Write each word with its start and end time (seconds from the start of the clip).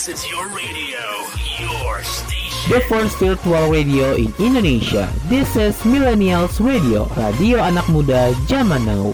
This 0.00 0.16
is 0.16 0.32
your 0.32 0.48
radio, 0.56 1.04
your 1.60 2.00
station. 2.00 2.72
The 2.72 2.80
first 2.88 3.20
virtual 3.20 3.68
radio 3.68 4.16
in 4.16 4.32
Indonesia. 4.40 5.12
This 5.28 5.60
is 5.60 5.76
Millennials 5.84 6.56
Radio, 6.56 7.04
radio 7.20 7.60
anak 7.60 7.84
muda 7.92 8.32
zaman 8.48 8.88
now. 8.88 9.12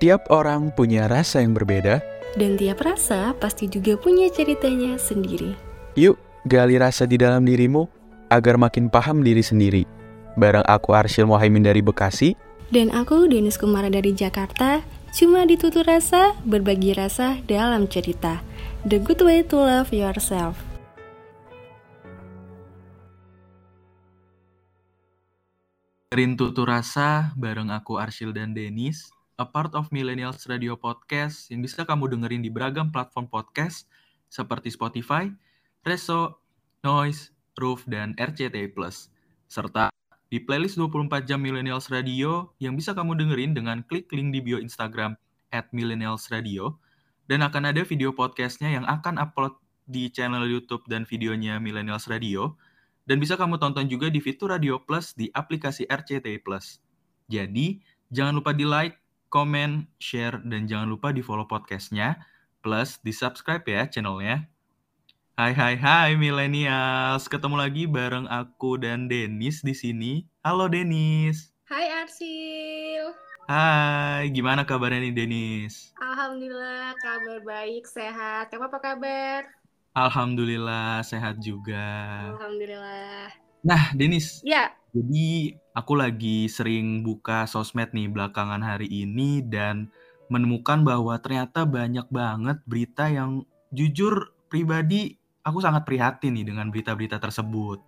Tiap 0.00 0.32
orang 0.32 0.72
punya 0.72 1.12
rasa 1.12 1.44
yang 1.44 1.52
berbeda. 1.52 2.00
Dan 2.40 2.56
tiap 2.56 2.80
rasa 2.80 3.36
pasti 3.36 3.68
juga 3.68 4.00
punya 4.00 4.32
ceritanya 4.32 4.96
sendiri. 4.96 5.52
Yuk, 6.00 6.16
gali 6.48 6.80
rasa 6.80 7.04
di 7.04 7.20
dalam 7.20 7.44
dirimu 7.44 7.84
agar 8.32 8.56
makin 8.56 8.88
paham 8.88 9.20
diri 9.20 9.44
sendiri. 9.44 9.84
Bareng 10.40 10.64
aku 10.64 10.96
Arsyil 10.96 11.28
Mohaimin 11.28 11.68
dari 11.68 11.84
Bekasi. 11.84 12.32
Dan 12.72 12.88
aku 12.96 13.28
Denis 13.28 13.60
Kumara 13.60 13.92
dari 13.92 14.16
Jakarta. 14.16 15.01
Cuma 15.12 15.44
ditutur 15.44 15.84
rasa, 15.84 16.32
berbagi 16.40 16.96
rasa 16.96 17.36
dalam 17.44 17.84
cerita. 17.84 18.40
The 18.88 18.96
good 18.96 19.20
way 19.20 19.44
to 19.44 19.60
love 19.60 19.92
yourself. 19.92 20.56
Rintu 26.12 26.48
Rasa 26.64 27.36
bareng 27.36 27.68
aku 27.68 28.00
Arsyil 28.00 28.32
dan 28.32 28.56
Denis, 28.56 29.12
a 29.36 29.44
part 29.44 29.76
of 29.76 29.92
Millennials 29.92 30.48
Radio 30.48 30.80
Podcast 30.80 31.52
yang 31.52 31.60
bisa 31.60 31.84
kamu 31.84 32.08
dengerin 32.16 32.40
di 32.40 32.48
beragam 32.48 32.88
platform 32.88 33.28
podcast 33.28 33.84
seperti 34.32 34.72
Spotify, 34.72 35.28
Reso, 35.84 36.40
Noise, 36.80 37.36
Roof, 37.60 37.84
dan 37.84 38.16
RCTI+. 38.16 38.72
Serta 39.44 39.92
di 40.32 40.40
playlist 40.40 40.80
24 40.80 41.28
jam 41.28 41.44
Millennials 41.44 41.92
Radio 41.92 42.56
yang 42.56 42.72
bisa 42.72 42.96
kamu 42.96 43.20
dengerin 43.20 43.52
dengan 43.52 43.84
klik 43.84 44.08
link 44.16 44.32
di 44.32 44.40
bio 44.40 44.56
Instagram 44.56 45.12
at 45.52 45.68
Millennials 45.76 46.32
Radio. 46.32 46.80
Dan 47.28 47.44
akan 47.44 47.68
ada 47.68 47.84
video 47.84 48.16
podcastnya 48.16 48.72
yang 48.72 48.88
akan 48.88 49.20
upload 49.20 49.60
di 49.84 50.08
channel 50.08 50.48
YouTube 50.48 50.88
dan 50.88 51.04
videonya 51.04 51.60
Millennials 51.60 52.08
Radio. 52.08 52.56
Dan 53.04 53.20
bisa 53.20 53.36
kamu 53.36 53.60
tonton 53.60 53.92
juga 53.92 54.08
di 54.08 54.24
fitur 54.24 54.56
Radio 54.56 54.80
Plus 54.80 55.12
di 55.12 55.28
aplikasi 55.36 55.84
RCTI 55.84 56.40
Plus. 56.40 56.80
Jadi, 57.28 57.84
jangan 58.08 58.40
lupa 58.40 58.56
di 58.56 58.64
like, 58.64 58.96
komen, 59.28 59.84
share, 60.00 60.40
dan 60.48 60.64
jangan 60.64 60.88
lupa 60.88 61.12
di 61.12 61.20
follow 61.20 61.44
podcastnya. 61.44 62.16
Plus, 62.64 62.96
di 63.04 63.12
subscribe 63.12 63.68
ya 63.68 63.84
channelnya. 63.84 64.48
Hai 65.32 65.56
hai 65.56 65.80
hai 65.80 66.12
millennials, 66.12 67.24
ketemu 67.24 67.56
lagi 67.56 67.88
bareng 67.88 68.28
aku 68.28 68.76
dan 68.76 69.08
Denis 69.08 69.64
di 69.64 69.72
sini. 69.72 70.28
Halo 70.44 70.68
Denis. 70.68 71.56
Hai 71.64 71.88
Arsil. 72.04 73.16
Hai, 73.48 74.28
gimana 74.28 74.68
kabarnya 74.68 75.08
nih 75.08 75.16
Denis? 75.16 75.96
Alhamdulillah 75.96 76.92
kabar 77.00 77.40
baik, 77.48 77.88
sehat. 77.88 78.52
Kamu 78.52 78.68
apa 78.68 78.76
kabar? 78.76 79.48
Alhamdulillah 79.96 81.00
sehat 81.00 81.40
juga. 81.40 81.80
Alhamdulillah. 82.36 83.32
Nah, 83.64 83.88
Denis. 83.96 84.44
Ya. 84.44 84.76
Jadi 84.92 85.56
aku 85.72 85.96
lagi 85.96 86.44
sering 86.52 87.00
buka 87.00 87.48
sosmed 87.48 87.88
nih 87.96 88.12
belakangan 88.12 88.60
hari 88.60 88.84
ini 88.84 89.40
dan 89.40 89.88
menemukan 90.28 90.84
bahwa 90.84 91.16
ternyata 91.24 91.64
banyak 91.64 92.04
banget 92.12 92.60
berita 92.68 93.08
yang 93.08 93.48
jujur 93.72 94.36
pribadi 94.52 95.21
aku 95.42 95.58
sangat 95.62 95.82
prihatin 95.86 96.34
nih 96.38 96.46
dengan 96.54 96.70
berita-berita 96.70 97.18
tersebut. 97.18 97.82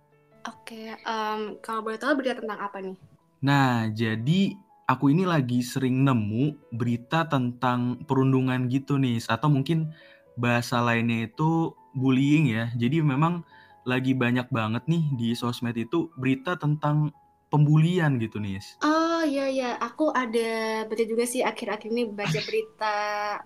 Oke, 0.45 0.93
um, 1.07 1.57
kalau 1.63 1.81
boleh 1.81 1.97
tahu 1.97 2.21
berita 2.21 2.37
tentang 2.37 2.59
apa 2.61 2.77
nih? 2.83 2.95
Nah, 3.41 3.89
jadi 3.89 4.53
aku 4.85 5.09
ini 5.09 5.25
lagi 5.25 5.65
sering 5.65 6.05
nemu 6.05 6.69
berita 6.69 7.25
tentang 7.25 8.05
perundungan 8.05 8.69
gitu 8.69 9.01
nih, 9.01 9.17
atau 9.25 9.49
mungkin 9.49 9.89
bahasa 10.37 10.83
lainnya 10.83 11.25
itu 11.25 11.73
bullying 11.97 12.51
ya. 12.51 12.69
Jadi 12.77 13.01
memang 13.01 13.41
lagi 13.85 14.13
banyak 14.13 14.49
banget 14.53 14.83
nih 14.85 15.03
di 15.17 15.29
sosmed 15.33 15.77
itu 15.77 16.13
berita 16.19 16.57
tentang 16.59 17.09
pembulian 17.49 18.17
gitu 18.21 18.37
nih. 18.37 18.61
Oh 18.83 19.04
iya 19.25 19.45
iya, 19.49 19.69
aku 19.81 20.13
ada 20.13 20.85
baca 20.85 21.03
juga 21.03 21.25
sih 21.25 21.41
akhir-akhir 21.41 21.89
ini 21.89 22.07
baca 22.07 22.39
berita, 22.45 22.97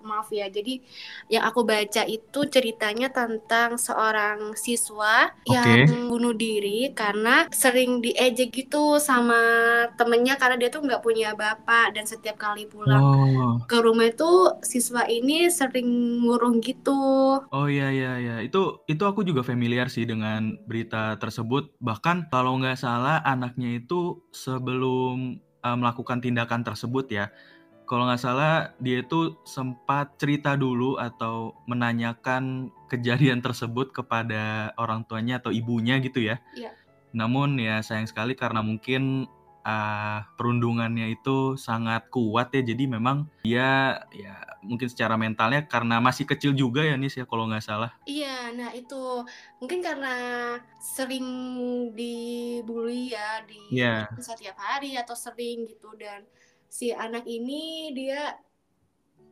maaf 0.04 0.30
ya. 0.30 0.46
Jadi 0.52 0.84
yang 1.32 1.48
aku 1.48 1.64
baca 1.64 2.04
itu 2.06 2.40
ceritanya 2.52 3.10
tentang 3.10 3.80
seorang 3.80 4.54
siswa 4.54 5.32
Oke. 5.48 5.56
yang 5.56 6.12
bunuh 6.12 6.36
diri 6.36 6.92
karena 6.94 7.48
sering 7.50 8.04
diejek 8.04 8.52
gitu 8.52 9.00
sama 9.00 9.40
temennya 9.96 10.36
karena 10.36 10.60
dia 10.60 10.70
tuh 10.70 10.84
nggak 10.84 11.02
punya 11.02 11.34
bapak 11.34 11.96
dan 11.98 12.04
setiap 12.06 12.36
kali 12.38 12.68
pulang 12.68 13.00
Oh. 13.00 13.56
ke 13.66 13.80
rumah 13.80 14.12
itu 14.12 14.54
siswa 14.62 15.08
ini 15.08 15.48
sering 15.50 15.88
ngurung 16.22 16.60
gitu. 16.60 16.94
Oh 17.50 17.68
iya 17.72 17.90
iya 17.90 18.14
iya, 18.20 18.36
itu 18.44 18.84
itu 18.86 19.04
aku 19.08 19.24
juga 19.24 19.42
familiar 19.42 19.88
sih 19.88 20.04
dengan 20.04 20.60
berita 20.68 21.16
tersebut. 21.18 21.74
Bahkan 21.80 22.28
kalau 22.28 22.60
nggak 22.60 22.78
salah 22.78 23.24
anaknya 23.24 23.80
itu 23.80 24.20
sebelum 24.36 25.40
uh, 25.64 25.78
melakukan 25.78 26.20
tindakan 26.24 26.64
tersebut 26.64 27.10
ya, 27.12 27.32
kalau 27.90 28.06
nggak 28.06 28.22
salah 28.22 28.78
dia 28.78 29.02
itu 29.02 29.34
sempat 29.50 30.14
cerita 30.22 30.54
dulu 30.54 31.02
atau 31.02 31.58
menanyakan 31.66 32.70
kejadian 32.86 33.42
tersebut 33.42 33.90
kepada 33.90 34.78
orang 34.78 35.02
tuanya 35.10 35.42
atau 35.42 35.50
ibunya 35.50 35.98
gitu 35.98 36.22
ya. 36.22 36.38
Iya. 36.54 36.70
Namun 37.18 37.58
ya 37.58 37.82
sayang 37.82 38.06
sekali 38.06 38.38
karena 38.38 38.62
mungkin 38.62 39.26
uh, 39.70 40.26
perundungannya 40.34 41.14
itu 41.14 41.54
sangat 41.54 42.10
kuat 42.10 42.50
ya, 42.58 42.66
jadi 42.66 42.90
memang 42.90 43.30
dia 43.46 44.02
ya 44.10 44.36
mungkin 44.66 44.90
secara 44.90 45.16
mentalnya 45.16 45.64
karena 45.70 46.02
masih 46.04 46.26
kecil 46.28 46.52
juga 46.58 46.84
ya 46.84 46.98
Nis 46.98 47.16
ya 47.16 47.30
kalau 47.30 47.46
nggak 47.46 47.64
salah. 47.64 47.94
Iya, 48.10 48.52
nah 48.58 48.74
itu 48.74 49.24
mungkin 49.62 49.80
karena 49.86 50.16
sering 50.82 51.28
dibully 51.94 53.14
ya 53.14 53.46
di 53.46 53.80
Iya. 53.80 54.10
setiap 54.18 54.58
hari 54.58 54.98
atau 54.98 55.14
sering 55.14 55.70
gitu 55.70 55.94
dan 55.96 56.26
si 56.70 56.90
anak 56.94 57.26
ini 57.26 57.94
dia 57.94 58.36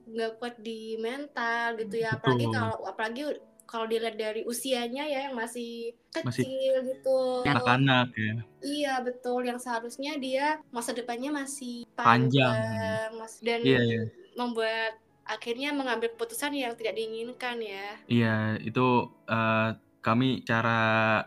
nggak 0.08 0.40
kuat 0.40 0.56
di 0.64 0.96
mental 0.98 1.75
gitu 1.84 2.00
ya 2.00 2.16
apalagi 2.16 2.48
kalau 2.48 2.80
apalagi 2.88 3.24
kalau 3.68 3.86
dilihat 3.86 4.16
dari 4.16 4.42
usianya 4.42 5.04
ya 5.04 5.28
yang 5.28 5.36
masih 5.36 5.92
Masih 6.18 6.48
kecil 6.48 6.74
gitu 6.88 7.20
anak-anak 7.44 8.08
ya. 8.16 8.34
iya 8.64 8.94
betul 9.00 9.44
yang 9.44 9.60
seharusnya 9.60 10.16
dia 10.18 10.58
masa 10.72 10.92
depannya 10.92 11.30
masih 11.30 11.84
Panjang. 11.94 12.48
panjang 12.50 13.10
mas- 13.14 13.44
dan 13.44 13.60
Iya, 13.62 13.80
iya. 13.80 14.02
membuat 14.34 14.98
akhirnya 15.24 15.76
mengambil 15.76 16.10
keputusan 16.10 16.56
yang 16.56 16.74
tidak 16.74 16.96
diinginkan 16.96 17.60
ya 17.60 17.88
Iya, 18.08 18.36
itu 18.64 18.88
eh, 19.28 19.70
kami 20.00 20.42
cara 20.42 20.80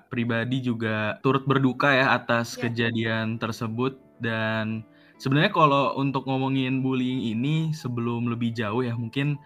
pribadi 0.08 0.64
juga 0.64 1.20
turut 1.20 1.44
berduka 1.44 1.92
ya 1.92 2.16
atas 2.16 2.56
Iya. 2.56 2.66
kejadian 2.66 3.36
tersebut 3.36 4.00
dan 4.18 4.82
sebenarnya 5.20 5.52
kalau 5.52 5.92
untuk 5.94 6.24
ngomongin 6.24 6.80
bullying 6.80 7.20
ini 7.20 7.76
sebelum 7.76 8.32
lebih 8.32 8.56
jauh 8.56 8.80
ya 8.80 8.96
mungkin 8.96 9.36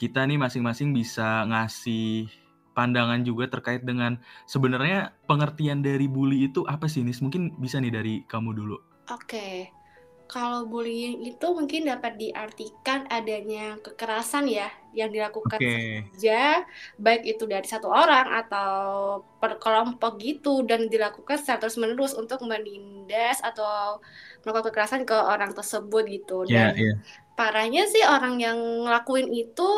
kita 0.00 0.26
nih 0.26 0.38
masing-masing 0.40 0.90
bisa 0.90 1.46
ngasih 1.46 2.28
pandangan 2.74 3.22
juga 3.22 3.46
terkait 3.46 3.86
dengan 3.86 4.18
sebenarnya 4.50 5.14
pengertian 5.30 5.80
dari 5.80 6.10
bully 6.10 6.50
itu 6.50 6.66
apa 6.66 6.90
sih 6.90 7.06
Nis? 7.06 7.22
Mungkin 7.22 7.54
bisa 7.62 7.78
nih 7.78 7.94
dari 7.94 8.14
kamu 8.26 8.50
dulu. 8.52 8.76
Oke, 9.12 9.70
kalau 10.24 10.64
bullying 10.66 11.22
itu 11.22 11.46
mungkin 11.52 11.86
dapat 11.86 12.16
diartikan 12.16 13.04
adanya 13.12 13.76
kekerasan 13.84 14.48
ya 14.48 14.72
yang 14.96 15.12
dilakukan 15.12 15.60
Oke. 15.60 16.08
saja, 16.10 16.64
baik 16.96 17.22
itu 17.36 17.44
dari 17.44 17.66
satu 17.68 17.92
orang 17.92 18.32
atau 18.42 18.72
per 19.38 19.60
kelompok 19.60 20.16
gitu 20.18 20.64
dan 20.64 20.88
dilakukan 20.88 21.36
secara 21.36 21.68
terus-menerus 21.68 22.16
untuk 22.16 22.40
menindas 22.46 23.38
atau 23.44 24.00
melakukan 24.42 24.72
kekerasan 24.72 25.02
ke 25.04 25.14
orang 25.14 25.52
tersebut 25.52 26.02
gitu. 26.08 26.48
Iya, 26.48 26.72
Dan 26.72 26.72
iya. 26.78 26.94
Parahnya 27.34 27.86
sih 27.90 28.02
orang 28.06 28.38
yang 28.38 28.58
ngelakuin 28.86 29.30
itu 29.30 29.68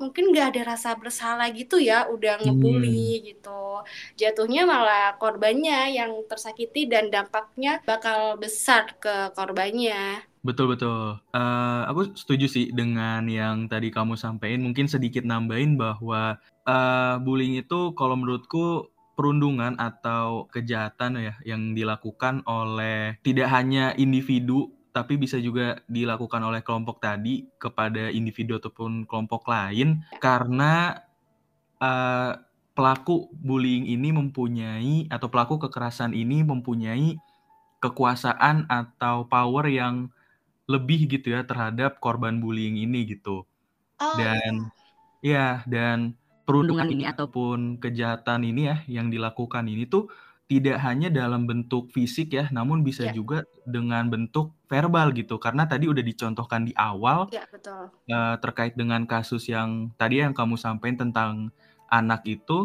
mungkin 0.00 0.32
nggak 0.32 0.56
ada 0.56 0.62
rasa 0.76 0.96
bersalah 0.96 1.48
gitu 1.52 1.76
ya, 1.78 2.08
udah 2.08 2.40
ngebully 2.42 3.32
gitu. 3.32 3.84
Jatuhnya 4.16 4.64
malah 4.64 5.16
korbannya 5.20 5.92
yang 5.92 6.12
tersakiti 6.26 6.88
dan 6.88 7.12
dampaknya 7.12 7.84
bakal 7.84 8.36
besar 8.40 8.96
ke 8.96 9.30
korbannya. 9.36 10.24
Betul 10.42 10.74
betul. 10.74 11.22
Eh, 11.30 11.82
aku 11.86 12.18
setuju 12.18 12.50
sih 12.50 12.66
dengan 12.74 13.22
yang 13.30 13.70
tadi 13.70 13.94
kamu 13.94 14.18
sampaikan. 14.18 14.66
Mungkin 14.66 14.90
sedikit 14.90 15.22
nambahin 15.22 15.78
bahwa 15.78 16.42
eh, 16.66 17.14
bullying 17.22 17.62
itu 17.62 17.94
kalau 17.94 18.18
menurutku 18.18 18.90
perundungan 19.12 19.76
atau 19.76 20.48
kejahatan 20.50 21.20
ya 21.20 21.34
yang 21.44 21.76
dilakukan 21.76 22.42
oleh 22.48 23.20
tidak 23.20 23.48
hanya 23.52 23.92
individu 23.94 24.72
tapi 24.92 25.16
bisa 25.16 25.40
juga 25.40 25.80
dilakukan 25.88 26.44
oleh 26.44 26.60
kelompok 26.60 27.00
tadi 27.00 27.48
kepada 27.56 28.12
individu 28.12 28.60
ataupun 28.60 29.08
kelompok 29.08 29.48
lain 29.48 30.04
karena 30.20 31.00
eh, 31.80 32.32
pelaku 32.72 33.28
bullying 33.36 33.88
ini 33.88 34.12
mempunyai 34.12 35.08
atau 35.12 35.28
pelaku 35.28 35.60
kekerasan 35.68 36.16
ini 36.16 36.40
mempunyai 36.44 37.16
kekuasaan 37.82 38.70
atau 38.70 39.28
power 39.28 39.68
yang 39.68 40.08
lebih 40.70 41.10
gitu 41.10 41.34
ya 41.34 41.42
terhadap 41.44 41.98
korban 41.98 42.38
bullying 42.38 42.78
ini 42.78 43.04
gitu. 43.04 43.44
Oh 44.00 44.14
Dan 44.16 44.72
iya. 45.20 45.60
ya 45.60 45.68
dan 45.68 46.16
perundungan 46.48 46.88
ini 46.88 47.04
ataupun 47.06 47.82
kejahatan 47.82 48.46
ini 48.46 48.70
ya 48.72 48.76
yang 48.88 49.12
dilakukan 49.12 49.68
ini 49.68 49.84
tuh 49.84 50.08
tidak 50.52 50.76
hanya 50.86 51.08
dalam 51.20 51.42
bentuk 51.50 51.84
fisik 51.96 52.28
ya, 52.38 52.44
namun 52.52 52.78
bisa 52.88 53.04
Iya. 53.04 53.12
juga 53.18 53.38
dengan 53.64 54.04
bentuk 54.12 54.52
verbal 54.70 55.08
gitu. 55.16 55.40
Karena 55.44 55.64
tadi 55.72 55.88
udah 55.92 56.04
dicontohkan 56.10 56.62
di 56.68 56.74
awal 56.76 57.32
Iya, 57.32 57.42
betul. 57.52 57.90
eee, 58.10 58.34
terkait 58.44 58.74
dengan 58.80 59.02
kasus 59.12 59.44
yang 59.54 59.70
tadi 60.00 60.22
yang 60.24 60.34
kamu 60.38 60.56
sampaikan 60.60 60.98
tentang 61.10 61.32
anak 61.90 62.22
itu, 62.28 62.58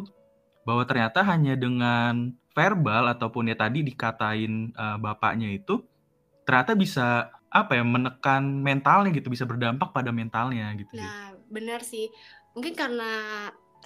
bahwa 0.67 0.83
ternyata 0.89 1.19
hanya 1.31 1.55
dengan 1.59 2.35
verbal 2.57 3.03
ataupun 3.13 3.51
ya 3.51 3.57
tadi 3.59 3.79
dikatain, 3.89 4.53
eee, 4.75 4.97
bapaknya 5.05 5.49
itu, 5.59 5.85
ternyata 6.47 6.73
bisa 6.77 7.07
apa 7.51 7.73
ya, 7.79 7.83
menekan 7.87 8.43
mentalnya 8.65 9.11
gitu, 9.15 9.29
bisa 9.33 9.45
berdampak 9.49 9.89
pada 9.95 10.11
mentalnya 10.15 10.67
gitu. 10.79 10.95
Nah, 10.95 11.35
benar 11.51 11.81
sih. 11.83 12.11
Mungkin 12.55 12.73
karena 12.73 13.11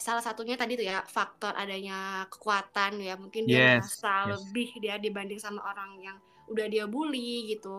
salah 0.05 0.23
satunya 0.27 0.55
tadi 0.61 0.73
tuh 0.79 0.85
ya, 0.91 0.97
faktor 1.15 1.53
adanya 1.61 2.25
kekuatan 2.33 2.91
ya, 3.07 3.13
mungkin 3.23 3.43
dia 3.49 3.59
Yes 3.59 3.69
merasa 3.69 4.11
yes. 4.25 4.41
lebih 4.41 4.67
dia 4.83 4.95
dibanding 5.05 5.39
sama 5.45 5.61
orang 5.71 5.91
yang 6.05 6.17
udah 6.51 6.65
dia 6.73 6.85
bully 6.93 7.19
gitu. 7.51 7.69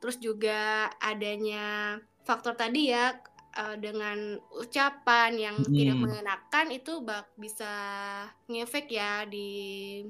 Terus 0.00 0.16
juga 0.26 0.90
adanya 1.00 1.58
faktor 2.28 2.52
tadi 2.60 2.92
ya, 2.94 3.16
eee, 3.58 3.76
dengan 3.84 4.18
ucapan 4.62 5.30
yang 5.44 5.56
tidak 5.76 5.96
Mhm. 5.96 6.04
mengenakan 6.04 6.66
itu 6.76 6.90
bak 7.08 7.24
bisa 7.38 7.72
ngefek 8.50 8.86
ya 8.92 9.24
di 9.28 9.48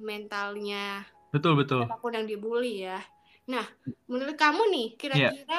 mentalnya 0.02 1.06
Betul 1.32 1.54
betul. 1.62 1.86
siapa 1.86 1.96
pun 2.02 2.12
yang 2.16 2.26
di-bully 2.30 2.84
ya. 2.86 2.98
Nah, 3.52 3.66
menurut 4.10 4.36
kamu 4.38 4.62
nih, 4.74 4.86
Iya. 5.12 5.30
kira-kira 5.30 5.56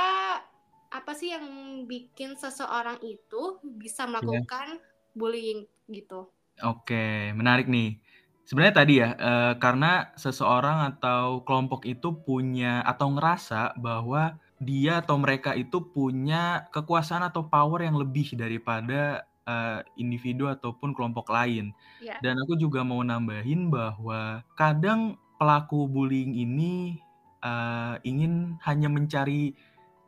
apa 0.92 1.12
sih 1.16 1.32
yang 1.32 1.46
bikin 1.88 2.36
seseorang 2.36 3.00
itu 3.04 3.60
bisa 3.64 4.04
Iya. 4.22 4.42
melakukan 4.44 4.80
bullying 5.18 5.68
gitu? 5.92 6.32
Oke, 6.60 7.32
menarik 7.34 7.66
nih. 7.72 8.04
Sebenarnya 8.46 8.76
tadi 8.84 8.94
ya, 9.00 9.10
eee, 9.16 9.54
karena 9.64 10.12
seseorang 10.20 10.78
atau 10.98 11.42
kelompok 11.48 11.88
itu 11.88 12.12
punya 12.28 12.84
atau 12.84 13.08
ngerasa 13.16 13.80
bahwa 13.80 14.36
dia 14.60 15.00
atau 15.02 15.16
mereka 15.18 15.56
itu 15.58 15.80
punya 15.96 16.68
kekuasaan 16.76 17.24
atau 17.32 17.48
power 17.48 17.80
yang 17.88 17.96
lebih 17.98 18.36
daripada, 18.36 19.24
eee, 19.48 19.80
individu 20.04 20.52
ataupun 20.52 20.92
kelompok 20.94 21.32
lain. 21.32 21.72
Iya. 22.00 22.22
Dan 22.22 22.38
aku 22.44 22.60
juga 22.60 22.84
mau 22.86 23.00
nambahin 23.02 23.72
bahwa 23.74 24.44
kadang 24.60 25.18
pelaku 25.40 25.88
bullying 25.90 26.36
ini, 26.38 27.00
eee, 27.42 27.94
ingin 28.06 28.60
hanya 28.68 28.92
mencari 28.92 29.56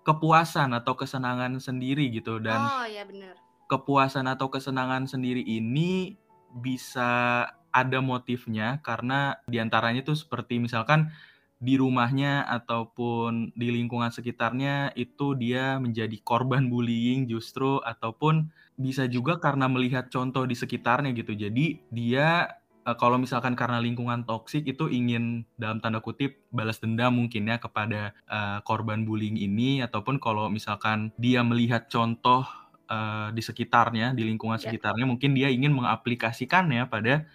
kepuasan 0.05 0.75
atau 0.77 0.93
kesenangan 0.99 1.57
sendiri 1.63 2.11
gitu 2.13 2.37
dan 2.43 2.71
Oh, 2.71 2.85
ya 2.85 3.05
bener. 3.07 3.43
Kepuasan 3.73 4.29
atau 4.29 4.53
kesenangan 4.53 5.09
sendiri 5.09 5.41
ini 5.41 6.13
bisa 6.53 7.49
ada 7.73 7.99
motifnya 8.05 8.77
karena 8.85 9.41
di 9.49 9.57
antaranya 9.57 10.05
tuh 10.05 10.13
seperti 10.13 10.61
misalkan 10.61 11.09
di 11.63 11.79
rumahnya 11.79 12.43
ataupun 12.43 13.55
di 13.55 13.71
lingkungan 13.71 14.11
sekitarnya 14.11 14.91
itu 14.99 15.31
dia 15.39 15.79
menjadi 15.79 16.19
korban 16.21 16.67
bullying 16.67 17.25
justru 17.25 17.79
ataupun 17.81 18.51
bisa 18.75 19.07
juga 19.07 19.39
karena 19.39 19.71
melihat 19.71 20.11
contoh 20.11 20.43
di 20.43 20.59
sekitarnya 20.59 21.15
gitu. 21.15 21.31
Jadi 21.31 21.79
dia, 21.87 22.51
eee, 22.83 22.95
kalau 22.99 23.15
misalkan 23.15 23.55
karena 23.55 23.79
lingkungan 23.79 24.27
toksik 24.27 24.67
itu 24.67 24.91
ingin 24.91 25.47
dalam 25.55 25.79
tanda 25.79 26.03
kutip 26.03 26.35
"balas 26.51 26.83
dendam" 26.83 27.15
mungkin 27.15 27.47
ya 27.47 27.55
kepada, 27.63 28.11
eee, 28.27 28.59
korban 28.67 29.07
bullying 29.07 29.39
ini 29.39 29.79
ataupun 29.79 30.19
kalau 30.19 30.51
misalkan 30.51 31.15
dia 31.15 31.47
melihat 31.47 31.87
contoh, 31.87 32.43
eee, 32.91 33.27
di 33.37 33.41
sekitarnya, 33.45 34.13
di 34.17 34.23
lingkungan 34.29 34.59
Ya. 34.61 34.63
sekitarnya 34.63 35.05
mungkin 35.09 35.33
dia 35.37 35.49
ingin 35.53 35.71
mengaplikasikannya 35.75 36.87
pada, 36.91 37.25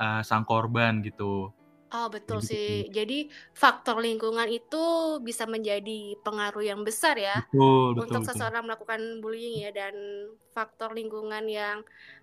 eee, 0.00 0.20
sang 0.26 0.44
korban 0.48 1.00
gitu. 1.06 1.52
Oh, 1.92 2.06
betul 2.12 2.38
gitu 2.50 2.50
sih. 2.50 2.84
Jadi 2.96 3.14
faktor 3.56 3.96
lingkungan 4.04 4.44
itu 4.52 4.76
bisa 5.28 5.44
menjadi 5.48 6.20
pengaruh 6.20 6.60
yang 6.60 6.80
besar 6.84 7.16
ya 7.16 7.32
Betul 7.34 7.94
betul 7.96 8.18
untuk 8.18 8.22
betul. 8.24 8.44
seseorang 8.44 8.60
melakukan 8.68 9.00
bullying 9.24 9.56
ya 9.64 9.70
dan 9.72 9.94
faktor 10.52 10.92
lingkungan 10.92 11.44
yang 11.48 11.78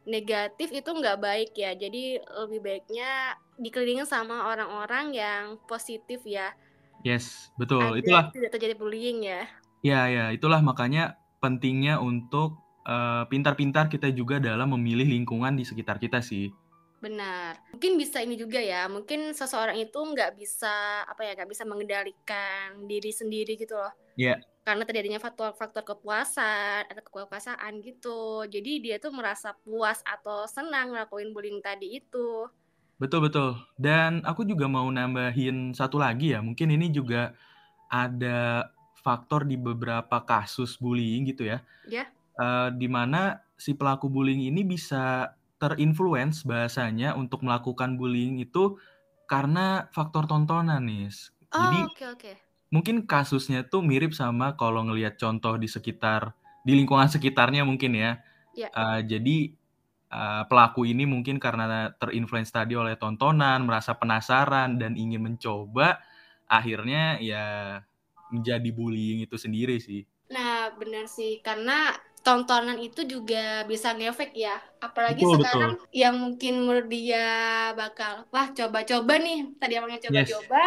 negatif 0.06 0.70
itu 0.70 0.90
nggak 0.94 1.18
baik 1.18 1.50
ya. 1.58 1.74
Jadi 1.74 2.22
lebih 2.46 2.60
baiknya 2.62 3.06
dikelilingin 3.58 4.06
sama 4.06 4.36
orang-orang 4.54 5.06
yang 5.18 5.46
positif 5.66 6.22
ya. 6.30 6.54
Yes, 7.04 7.52
betul. 7.60 8.00
Agar 8.00 8.00
Itulah 8.00 8.36
tidak 8.36 8.50
terjadi 8.56 8.76
bullying 8.80 9.20
ya. 9.28 9.44
Iya 9.84 10.00
iya, 10.12 10.24
itulah 10.36 10.62
makanya 10.64 11.20
pentingnya 11.44 12.00
untuk, 12.00 12.65
eee, 12.86 13.24
pintar-pintar 13.32 13.86
kita 13.94 14.08
juga 14.14 14.38
dalam 14.40 14.72
memilih 14.78 15.08
lingkungan 15.10 15.54
di 15.60 15.64
sekitar 15.68 15.98
kita 16.00 16.20
sih. 16.22 16.54
Benar. 17.04 17.60
Mungkin 17.76 18.00
bisa 18.02 18.18
ini 18.24 18.34
juga 18.40 18.58
ya, 18.58 18.88
mungkin 18.90 19.36
seseorang 19.36 19.78
itu 19.78 20.00
nggak 20.00 20.32
bisa, 20.40 21.04
apa 21.06 21.22
ya, 21.28 21.32
nggak 21.38 21.50
bisa 21.54 21.64
mengendalikan 21.68 22.88
diri 22.90 23.12
sendiri 23.14 23.54
gitu 23.60 23.78
loh. 23.78 23.94
Iya. 24.16 24.40
Karena 24.66 24.84
terjadinya 24.88 25.22
faktor-faktor 25.22 25.84
kepuasan 25.86 26.90
atau 26.90 27.04
kekuasaan 27.06 27.74
gitu. 27.86 28.50
Jadi 28.50 28.72
dia 28.82 28.98
tuh 28.98 29.14
merasa 29.14 29.54
puas 29.62 30.02
atau 30.06 30.50
senang 30.50 30.96
ngelakuin 30.96 31.32
bullying 31.36 31.62
tadi 31.62 32.02
itu. 32.02 32.50
Betul 32.96 33.28
betul. 33.28 33.60
Dan 33.76 34.24
aku 34.24 34.48
juga 34.48 34.66
mau 34.72 34.88
nambahin 34.88 35.76
satu 35.76 36.00
lagi 36.00 36.32
ya, 36.32 36.40
mungkin 36.40 36.72
ini 36.72 36.88
juga 36.90 37.36
ada 37.92 38.72
faktor 39.04 39.46
di 39.46 39.60
beberapa 39.60 40.24
kasus 40.26 40.80
bullying 40.82 41.28
gitu 41.30 41.46
ya, 41.46 41.62
Ya. 41.86 42.10
Eee, 42.40 42.68
di 42.80 42.88
mana 42.92 43.42
si 43.56 43.74
pelaku 43.78 44.08
bullying 44.12 44.44
ini 44.52 44.62
bisa 44.68 45.36
ter-influence 45.62 46.44
bahasanya 46.44 47.16
untuk 47.16 47.42
melakukan 47.48 47.96
bullying 48.00 48.40
itu 48.44 48.76
karena 49.30 49.88
faktor 49.96 50.28
tontonan. 50.28 50.84
Jadi 51.56 51.80
Oh, 51.80 51.88
oke 51.90 52.06
oke. 52.14 52.32
mungkin 52.74 53.06
kasusnya 53.08 53.66
tuh 53.72 53.82
mirip 53.86 54.12
sama 54.16 54.58
kalau 54.60 54.84
ngelihat 54.88 55.16
contoh 55.22 55.56
di 55.62 55.68
sekitar 55.70 56.34
di 56.66 56.74
lingkungan 56.78 57.08
sekitarnya 57.12 57.64
mungkin 57.68 57.94
ya. 57.98 58.12
Ya. 58.54 58.70
Eee, 58.76 59.00
jadi, 59.08 59.38
eee, 60.12 60.44
pelaku 60.52 60.86
ini 60.90 61.06
mungkin 61.10 61.38
karena 61.42 61.94
ter-influence 62.02 62.52
tadi 62.54 62.74
oleh 62.78 62.96
tontonan, 63.00 63.64
merasa 63.68 63.96
penasaran 63.98 64.78
dan 64.82 64.96
ingin 65.00 65.22
mencoba, 65.26 66.02
akhirnya 66.50 67.18
ya 67.24 67.46
menjadi 68.34 68.70
bullying 68.74 69.26
itu 69.26 69.38
sendiri 69.40 69.78
sih. 69.82 70.06
Nah, 70.34 70.74
benar 70.80 71.06
sih. 71.06 71.38
Karena 71.46 71.94
tontonan 72.26 72.78
itu 72.88 73.02
juga 73.14 73.64
bisa 73.72 73.88
ngefek 73.98 74.32
ya. 74.46 74.56
Apalagi 74.86 75.24
Betul 75.24 75.34
sekarang 75.34 75.74
betul. 75.74 75.78
yang 76.02 76.16
mungkin 76.24 76.54
menurut 76.66 76.88
dia 76.96 77.26
bakal, 77.80 78.14
"Wah, 78.34 78.48
coba-coba 78.58 79.14
nih." 79.26 79.38
Tadi 79.62 79.74
Yes. 80.08 80.50
coba-coba, 80.50 80.62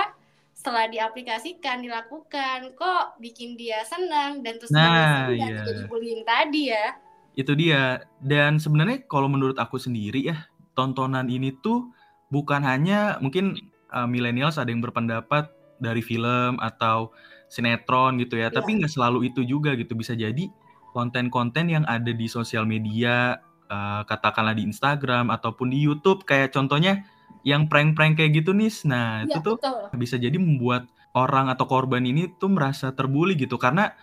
setelah 0.59 0.85
diaplikasikan, 0.93 1.77
dilakukan, 1.85 2.59
kok 2.79 3.19
bikin 3.23 3.51
dia 3.61 3.79
senang 3.87 4.33
dan 4.45 4.55
terus 4.61 4.75
Nah, 4.75 5.33
iya. 5.33 5.59
terjadi 5.65 5.83
bullying 5.91 6.23
tadi 6.29 6.71
ya. 6.75 6.99
Itu 7.37 7.55
dia. 7.59 8.03
Dan 8.19 8.59
sebenarnya 8.59 9.05
kalau 9.07 9.29
menurut 9.31 9.57
aku 9.61 9.77
sendiri 9.81 10.25
ya, 10.27 10.49
tontonan 10.75 11.29
ini 11.31 11.55
tuh 11.61 11.93
bukan 12.33 12.63
hanya 12.67 13.19
mungkin, 13.23 13.55
eee, 13.93 14.07
millennials 14.09 14.57
ada 14.61 14.71
yang 14.73 14.83
berpendapat 14.85 15.53
dari 15.79 16.03
film 16.03 16.59
atau 16.59 17.13
sinetron 17.49 18.19
gitu 18.21 18.37
ya, 18.41 18.51
tapi 18.53 18.77
Iya. 18.77 18.83
nggak 18.83 18.91
selalu 18.93 19.31
itu 19.33 19.41
juga 19.47 19.73
gitu. 19.79 19.95
Bisa 19.97 20.13
jadi 20.19 20.51
konten-konten 20.99 21.67
yang 21.71 21.85
ada 21.87 22.11
di 22.11 22.27
sosial 22.27 22.65
media, 22.67 23.39
eee, 23.71 24.03
katakanlah 24.11 24.55
di 24.59 24.67
Instagram 24.71 25.31
ataupun 25.37 25.71
di 25.75 25.79
YouTube 25.87 26.27
kayak 26.27 26.51
contohnya 26.57 27.07
yang 27.47 27.71
prank-prank 27.71 28.19
kayak 28.19 28.33
gitu, 28.43 28.51
Nis. 28.57 28.83
Nah, 28.89 29.25
itu 29.27 29.39
Iya, 29.39 29.47
tuh 29.47 29.57
betul. 29.63 29.79
bisa 30.03 30.17
jadi 30.19 30.37
membuat 30.37 30.83
orang 31.15 31.47
atau 31.55 31.67
korban 31.71 32.03
ini 32.05 32.23
tuh 32.41 32.51
merasa 32.57 32.91
terbully 32.99 33.35
gitu. 33.39 33.57
Karena 33.61 33.95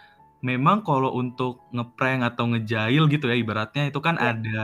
memang 0.45 0.77
kalau 0.87 1.11
untuk 1.21 1.53
nge-prank 1.75 2.21
atau 2.33 2.45
ngejail 2.53 3.03
gitu 3.13 3.25
ya 3.31 3.35
ibaratnya 3.43 3.83
itu 3.91 3.99
kan 4.03 4.15
Iya. 4.21 4.31
ada 4.39 4.59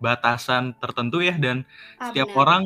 batasan 0.00 0.64
tertentu 0.80 1.20
ya 1.28 1.34
dan 1.36 1.68
Ah, 1.98 2.10
setiap 2.10 2.28
benar. 2.32 2.36
orang 2.48 2.62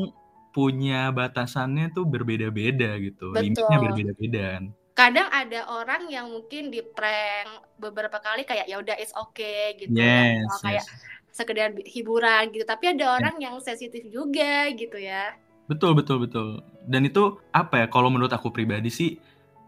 punya 0.55 1.11
batasannya 1.11 1.91
tuh 1.97 2.05
berbeda-beda 2.07 2.95
gitu, 3.03 3.35
limitnya 3.35 3.77
berbeda-beda 3.83 4.41
kan. 4.59 4.65
Kadang 4.95 5.27
ada 5.27 5.67
orang 5.75 6.07
yang 6.07 6.31
mungkin 6.31 6.71
di-prank 6.71 7.67
beberapa 7.83 8.23
kali 8.23 8.47
kayak 8.47 8.71
ya 8.71 8.79
udah 8.79 8.95
it's 8.95 9.11
okay 9.11 9.75
gitu 9.75 9.91
ya, 9.99 10.39
Yes 10.39 10.47
atau 10.47 10.59
kayak 10.71 10.85
yes. 10.87 10.89
sekedar 11.35 11.69
hiburan 11.83 12.55
gitu. 12.55 12.63
Tapi 12.63 12.95
ada 12.95 13.03
Ya. 13.03 13.11
orang 13.19 13.37
yang 13.43 13.55
sensitif 13.59 14.07
juga 14.07 14.71
gitu 14.71 14.95
ya. 14.95 15.35
Betul 15.67 15.99
betul 15.99 16.23
betul. 16.23 16.63
Dan 16.87 17.11
itu 17.11 17.43
apa 17.51 17.83
ya, 17.83 17.87
kalau 17.91 18.07
menurut 18.07 18.31
aku 18.31 18.55
pribadi 18.55 18.87
sih, 18.87 19.19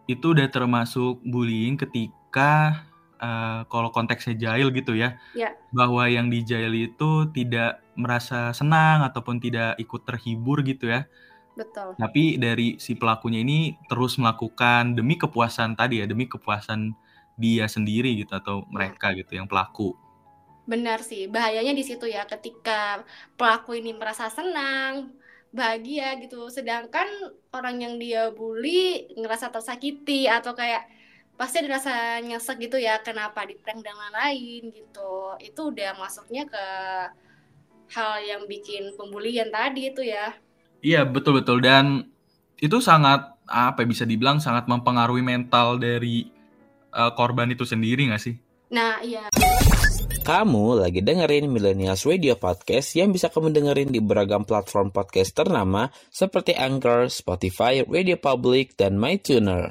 itu 0.06 0.30
udah 0.30 0.46
termasuk 0.46 1.18
bullying 1.26 1.74
ketika, 1.74 2.86
eee, 3.18 3.66
kalau 3.66 3.90
konteksnya 3.90 4.38
jahil 4.38 4.70
gitu 4.70 4.94
ya, 4.94 5.18
Ya. 5.34 5.50
bahwa 5.74 6.06
yang 6.06 6.30
dijaili 6.30 6.94
itu 6.94 7.26
tidak 7.34 7.82
merasa 7.98 8.54
senang 8.54 9.02
ataupun 9.02 9.42
tidak 9.42 9.74
ikut 9.82 10.06
terhibur 10.06 10.62
gitu 10.62 10.86
ya. 10.86 11.10
Betul. 11.56 11.96
Tapi 11.96 12.36
dari 12.36 12.76
si 12.76 12.92
pelakunya 12.94 13.40
ini 13.40 13.74
terus 13.88 14.20
melakukan 14.20 14.92
demi 14.92 15.16
kepuasan 15.16 15.72
tadi 15.72 16.04
ya, 16.04 16.06
demi 16.06 16.28
kepuasan 16.28 16.92
dia 17.40 17.64
sendiri 17.68 18.16
gitu 18.20 18.32
atau 18.36 18.64
Iya. 18.64 18.68
mereka 18.72 19.06
gitu 19.16 19.32
yang 19.36 19.48
pelaku. 19.48 19.96
Benar 20.66 20.98
sih, 21.00 21.30
bahayanya 21.30 21.72
di 21.72 21.84
situ 21.86 22.10
ya 22.10 22.26
ketika 22.26 23.06
pelaku 23.38 23.78
ini 23.78 23.94
merasa 23.94 24.26
senang, 24.28 25.14
bahagia 25.54 26.18
gitu. 26.20 26.50
Sedangkan 26.50 27.06
orang 27.54 27.76
yang 27.80 27.94
dia 28.02 28.28
bully 28.34 29.06
ngerasa 29.14 29.48
tersakiti 29.54 30.26
atau 30.26 30.52
kayak 30.58 30.82
pasti 31.38 31.60
ada 31.62 31.76
rasa 31.78 31.92
nyesek 32.24 32.56
gitu 32.66 32.76
ya 32.80 32.98
kenapa 33.04 33.44
di 33.48 33.54
prank 33.60 33.80
dan 33.86 33.94
lain-lain 33.94 34.62
gitu. 34.74 35.38
Itu 35.38 35.70
udah 35.72 35.94
masuknya 36.02 36.42
ke 36.50 36.64
hal 37.94 38.12
yang 38.26 38.42
bikin 38.50 38.92
pembulian 38.98 39.48
tadi 39.54 39.90
itu 39.94 40.02
ya. 40.02 40.34
Iya, 40.86 41.02
betul-betul 41.02 41.66
dan 41.66 42.06
itu 42.62 42.78
sangat 42.78 43.34
apa 43.50 43.82
ya, 43.82 43.86
bisa 43.90 44.06
dibilang 44.06 44.38
sangat 44.38 44.70
mempengaruhi 44.70 45.18
mental 45.18 45.82
dari 45.82 46.30
uh, 46.94 47.10
korban 47.18 47.50
itu 47.50 47.66
sendiri 47.66 48.06
nggak 48.06 48.22
sih? 48.22 48.38
Nah, 48.70 49.02
iya. 49.02 49.26
Kamu 50.22 50.78
lagi 50.78 51.02
dengerin 51.02 51.50
Millennials 51.50 52.06
Radio 52.06 52.38
Podcast 52.38 52.94
yang 52.94 53.10
bisa 53.10 53.34
kamu 53.34 53.50
dengerin 53.50 53.90
di 53.90 53.98
beragam 53.98 54.46
platform 54.46 54.94
podcast 54.94 55.34
ternama 55.34 55.90
seperti 56.06 56.54
Anchor, 56.54 57.10
Spotify, 57.10 57.82
Radio 57.82 58.14
Public, 58.18 58.78
dan 58.78 58.94
MyTuner. 58.94 59.70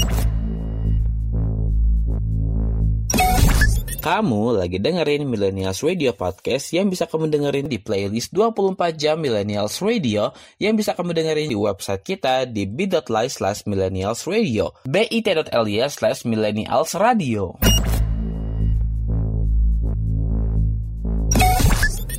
Kamu 4.01 4.57
lagi 4.57 4.81
dengerin 4.81 5.29
Millennials 5.29 5.85
Radio 5.85 6.17
Podcast 6.17 6.73
yang 6.73 6.89
bisa 6.89 7.05
kamu 7.05 7.29
dengerin 7.29 7.69
di 7.69 7.77
playlist 7.77 8.33
24 8.33 8.97
jam 8.97 9.21
Millennials 9.21 9.77
Radio 9.77 10.33
yang 10.57 10.73
bisa 10.73 10.97
kamu 10.97 11.13
dengerin 11.13 11.53
di 11.53 11.53
website 11.53 12.01
kita 12.01 12.49
di 12.49 12.65
bit.ly 12.65 13.29
slash 13.29 13.61
millennials 13.69 14.25
radio 14.25 14.73
bit.ly 14.89 15.85
slash 15.93 16.25
millennials 16.25 16.97
radio. 16.97 17.53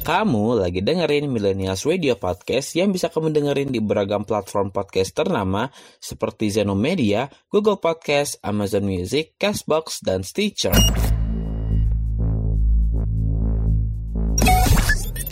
Kamu 0.06 0.62
lagi 0.62 0.86
dengerin 0.86 1.26
Millennials 1.26 1.82
Radio 1.82 2.14
Podcast 2.14 2.78
yang 2.78 2.94
bisa 2.94 3.10
kamu 3.10 3.34
dengerin 3.34 3.74
di 3.74 3.82
beragam 3.82 4.22
platform 4.22 4.70
podcast 4.70 5.18
ternama 5.18 5.66
seperti 5.98 6.46
Zenomedia, 6.46 7.26
Google 7.50 7.82
Podcast, 7.82 8.38
Amazon 8.46 8.86
Music, 8.86 9.34
Castbox, 9.34 9.98
dan 9.98 10.22
Stitcher. 10.22 10.74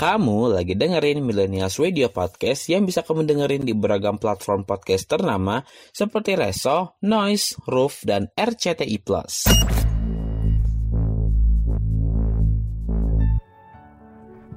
Kamu 0.01 0.57
lagi 0.57 0.73
dengerin 0.73 1.21
Millennials 1.21 1.77
Radio 1.77 2.09
Podcast 2.09 2.73
yang 2.73 2.89
bisa 2.89 3.05
kamu 3.05 3.29
dengerin 3.29 3.69
di 3.69 3.77
beragam 3.77 4.17
platform 4.17 4.65
podcast 4.65 5.05
ternama 5.05 5.61
seperti 5.93 6.41
Reso, 6.41 6.97
Noise, 7.05 7.61
Roof, 7.69 8.01
dan 8.09 8.33
RCTI+. 8.33 8.97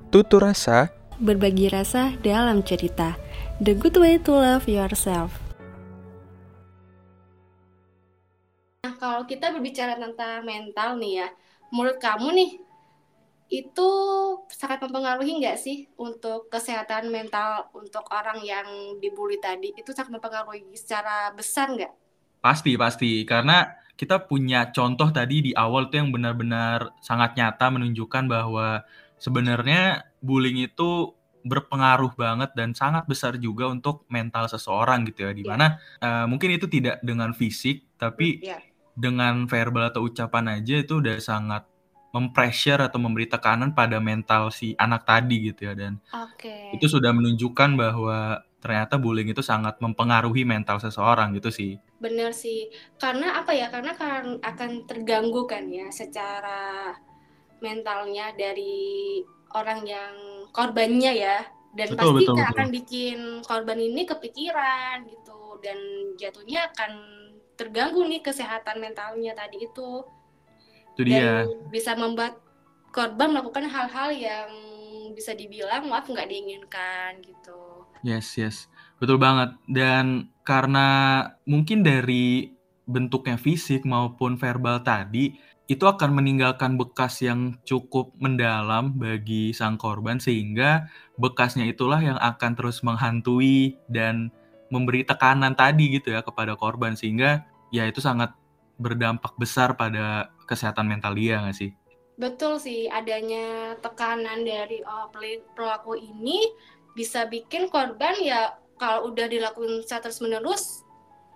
Tutur 0.08 0.48
rasa 0.48 0.88
Berbagi 1.20 1.68
rasa 1.68 2.16
dalam 2.24 2.64
cerita. 2.64 3.20
The 3.60 3.76
good 3.76 4.00
way 4.00 4.24
to 4.24 4.32
love 4.32 4.72
yourself. 4.72 5.36
Nah, 8.88 8.96
kalau 8.96 9.28
kita 9.28 9.52
berbicara 9.52 10.00
tentang 10.00 10.48
mental 10.48 10.96
nih 11.04 11.20
ya, 11.20 11.28
menurut 11.68 12.00
kamu 12.00 12.32
nih, 12.32 12.62
itu 13.52 13.90
sangat 14.50 14.82
mempengaruhi 14.84 15.40
nggak 15.44 15.58
sih 15.60 15.88
untuk 16.00 16.48
kesehatan 16.48 17.12
mental 17.12 17.70
untuk 17.76 18.08
orang 18.14 18.40
yang 18.44 18.68
dibully 19.00 19.40
tadi? 19.42 19.74
Itu 19.76 19.92
sangat 19.92 20.20
mempengaruhi 20.20 20.74
secara 20.76 21.32
besar 21.36 21.72
nggak? 21.74 21.94
Pasti, 22.44 22.76
pasti. 22.76 23.24
Karena 23.24 23.64
kita 23.94 24.26
punya 24.26 24.74
contoh 24.74 25.14
tadi 25.14 25.40
di 25.40 25.52
awal 25.54 25.88
tuh 25.88 26.02
yang 26.02 26.10
benar-benar 26.10 26.92
sangat 27.00 27.38
nyata 27.38 27.70
menunjukkan 27.70 28.26
bahwa 28.26 28.84
sebenarnya 29.22 30.04
bullying 30.20 30.66
itu 30.66 31.14
berpengaruh 31.44 32.16
banget 32.16 32.56
dan 32.56 32.72
sangat 32.72 33.04
besar 33.06 33.36
juga 33.36 33.68
untuk 33.68 34.08
mental 34.08 34.48
seseorang 34.48 35.04
gitu 35.12 35.28
ya. 35.28 35.32
Di 35.36 35.44
mana 35.44 35.78
yeah. 36.00 36.24
uh, 36.24 36.26
mungkin 36.26 36.56
itu 36.56 36.66
tidak 36.72 37.04
dengan 37.04 37.36
fisik, 37.36 37.84
tapi 38.00 38.40
yeah. 38.42 38.64
dengan 38.96 39.46
verbal 39.46 39.92
atau 39.92 40.08
ucapan 40.08 40.60
aja 40.60 40.80
itu 40.80 41.04
udah 41.04 41.20
sangat 41.20 41.68
mempressure 42.13 42.77
atau 42.77 43.01
memberi 43.01 43.25
tekanan 43.25 43.74
pada 43.74 43.98
mental 43.98 44.53
si 44.53 44.77
anak 44.77 45.03
tadi 45.10 45.50
gitu 45.50 45.65
ya 45.65 45.74
dan 45.74 45.98
okay. 46.13 46.70
itu 46.77 46.86
sudah 46.86 47.10
menunjukkan 47.10 47.74
bahwa 47.74 48.46
ternyata 48.62 48.96
bullying 48.96 49.34
itu 49.34 49.43
sangat 49.43 49.82
mempengaruhi 49.84 50.48
mental 50.48 50.79
seseorang 50.79 51.36
gitu 51.36 51.51
sih. 51.51 51.75
Bener 52.00 52.32
sih, 52.32 52.72
karena 52.96 53.43
apa 53.43 53.51
ya? 53.51 53.67
Karena 53.67 53.91
kan 53.91 54.39
akan 54.39 54.88
terganggu 54.88 55.43
kan 55.43 55.67
ya 55.67 55.91
secara 55.91 56.96
mentalnya 57.60 58.32
dari 58.39 59.20
orang 59.51 59.84
yang 59.84 60.15
korbannya 60.55 61.12
ya, 61.12 61.43
dan 61.75 61.91
betul, 61.91 62.15
pasti 62.15 62.24
betul, 62.24 62.38
akan 62.39 62.67
betul. 62.70 62.75
bikin 62.79 63.20
korban 63.43 63.79
ini 63.82 64.01
kepikiran 64.05 64.96
gitu 65.10 65.41
dan 65.60 65.77
jatuhnya 66.15 66.70
akan 66.70 66.91
terganggu 67.58 68.05
nih 68.05 68.22
kesehatan 68.22 68.77
mentalnya 68.77 69.34
tadi 69.34 69.65
itu 69.65 70.05
itu 70.94 71.02
dia. 71.10 71.44
dan 71.44 71.70
bisa 71.74 71.98
membuat 71.98 72.38
korban 72.94 73.34
melakukan 73.34 73.66
hal-hal 73.66 74.14
yang 74.14 74.50
bisa 75.18 75.34
dibilang 75.34 75.90
maaf 75.90 76.10
nggak 76.10 76.30
diinginkan 76.30 77.22
gitu. 77.26 77.90
Yes 78.06 78.38
yes. 78.38 78.70
Betul 79.02 79.18
banget. 79.18 79.58
Dan 79.66 80.30
karena 80.46 80.88
mungkin 81.50 81.82
dari 81.82 82.54
bentuknya 82.84 83.40
fisik 83.40 83.88
maupun 83.88 84.36
verbal 84.36 84.84
tadi 84.84 85.34
itu 85.72 85.88
akan 85.88 86.20
meninggalkan 86.20 86.76
bekas 86.76 87.24
yang 87.24 87.56
cukup 87.64 88.12
mendalam 88.20 88.92
bagi 89.00 89.56
sang 89.56 89.80
korban 89.80 90.20
sehingga 90.20 90.92
bekasnya 91.16 91.64
itulah 91.64 92.04
yang 92.04 92.20
akan 92.20 92.52
terus 92.60 92.84
menghantui 92.84 93.80
dan 93.88 94.28
memberi 94.68 95.08
tekanan 95.08 95.56
tadi 95.56 95.96
gitu 95.96 96.12
ya 96.12 96.20
kepada 96.20 96.60
korban 96.60 97.00
sehingga 97.00 97.48
ya 97.72 97.88
itu 97.88 98.04
sangat 98.04 98.36
berdampak 98.76 99.32
besar 99.40 99.80
pada 99.80 100.36
kesehatan 100.54 100.86
mental 100.86 101.18
dia 101.18 101.42
nggak 101.42 101.58
sih? 101.58 101.72
Betul 102.14 102.62
sih, 102.62 102.86
adanya 102.88 103.74
tekanan 103.82 104.46
dari 104.46 104.86
oh, 104.86 105.10
pelaku 105.58 105.98
ini 105.98 106.46
bisa 106.94 107.26
bikin 107.26 107.74
korban 107.74 108.14
ya 108.22 108.54
kalau 108.78 109.10
udah 109.10 109.26
dilakukan 109.26 109.82
secara 109.82 110.10
terus 110.10 110.22
menerus 110.22 110.64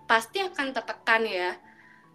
pasti 0.06 0.38
akan 0.38 0.70
tertekan 0.70 1.26
ya. 1.26 1.58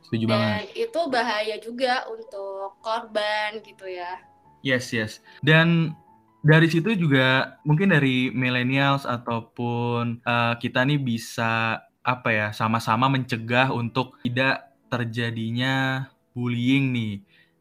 Setuju 0.08 0.26
Dan 0.28 0.36
banget. 0.36 0.68
itu 0.76 1.00
bahaya 1.12 1.56
juga 1.60 2.08
untuk 2.12 2.80
korban 2.80 3.60
gitu 3.64 3.88
ya. 3.88 4.20
Yes, 4.64 4.92
yes. 4.96 5.20
Dan 5.44 5.96
dari 6.44 6.68
situ 6.68 6.96
juga 6.96 7.60
mungkin 7.64 7.92
dari 7.92 8.32
millennials 8.32 9.08
ataupun 9.08 10.24
uh, 10.24 10.56
kita 10.60 10.84
nih 10.84 11.00
bisa 11.00 11.84
apa 12.04 12.30
ya 12.36 12.48
sama-sama 12.52 13.08
mencegah 13.08 13.72
untuk 13.72 14.20
tidak 14.28 14.76
terjadinya 14.92 16.08
bullying 16.34 16.92
nih. 16.92 17.14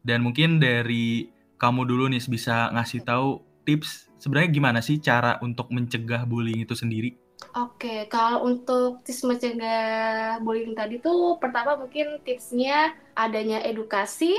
Dan 0.03 0.25
mungkin 0.25 0.59
dari 0.59 1.31
kamu 1.55 1.87
dulu 1.87 2.11
nih 2.11 2.19
bisa 2.27 2.67
ngasih 2.75 3.07
tahu 3.07 3.39
tips 3.63 4.11
sebenarnya 4.19 4.49
gimana 4.51 4.79
sih 4.83 4.99
cara 4.99 5.39
untuk 5.39 5.71
mencegah 5.71 6.27
bullying 6.27 6.67
itu 6.67 6.75
sendiri? 6.75 7.15
Oke, 7.55 8.07
kalau 8.07 8.47
untuk 8.47 9.03
tips 9.05 9.23
mencegah 9.23 10.39
bullying 10.43 10.75
tadi 10.75 10.99
tuh 10.99 11.39
pertama 11.39 11.79
mungkin 11.79 12.19
tipsnya 12.23 12.95
adanya 13.15 13.63
edukasi. 13.63 14.35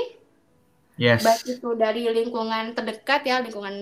Yes. 0.95 1.27
Baik 1.27 1.59
itu 1.59 1.69
dari 1.75 2.07
lingkungan 2.07 2.71
terdekat 2.71 3.27
ya, 3.27 3.43
lingkungan 3.43 3.75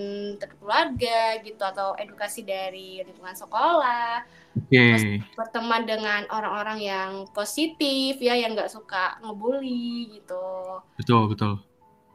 keluarga 0.58 1.38
gitu 1.46 1.62
atau 1.62 1.94
edukasi 1.94 2.42
dari 2.42 3.06
lingkungan 3.06 3.38
sekolah 3.38 4.26
Okay. 4.54 5.18
berteman 5.34 5.82
dengan 5.90 6.30
orang-orang 6.30 6.80
yang 6.82 7.12
positif 7.34 8.22
ya, 8.22 8.38
yang 8.38 8.54
nggak 8.54 8.70
suka 8.70 9.18
ngebully 9.26 10.22
gitu. 10.22 10.46
Betul 10.94 11.34
betul. 11.34 11.54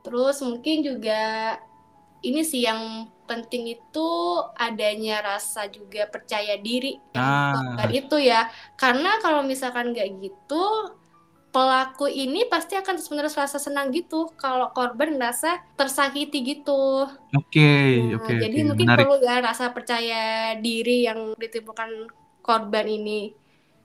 Terus 0.06 0.38
mungkin 0.46 0.86
juga 0.86 1.58
ini 2.22 2.42
sih 2.46 2.62
yang 2.66 3.10
penting 3.26 3.74
itu 3.74 4.08
adanya 4.56 5.20
rasa 5.20 5.68
juga 5.68 6.06
percaya 6.08 6.56
diri 6.58 6.98
ah. 7.18 7.86
itu 7.90 8.16
ya. 8.22 8.48
Karena 8.78 9.18
kalau 9.18 9.42
misalkan 9.42 9.90
nggak 9.92 10.08
gitu, 10.22 10.64
pelaku 11.48 12.06
ini 12.08 12.46
pasti 12.46 12.76
akan 12.76 12.96
terus-menerus 12.98 13.36
rasa 13.36 13.56
senang 13.56 13.90
gitu 13.90 14.30
kalau 14.36 14.70
korban 14.72 15.16
merasa 15.16 15.60
tersakiti 15.74 16.44
gitu. 16.44 17.08
Oke, 17.34 17.58
okay, 17.58 17.88
nah, 18.04 18.16
oke. 18.20 18.24
Okay, 18.28 18.36
jadi 18.40 18.58
okay. 18.62 18.66
mungkin 18.68 18.86
Menarik. 18.88 19.00
perlu 19.04 19.16
ya 19.24 19.36
rasa 19.42 19.64
percaya 19.72 20.24
diri 20.60 21.08
yang 21.08 21.34
ditimbulkan 21.34 21.90
korban 22.48 22.88
ini. 22.88 23.36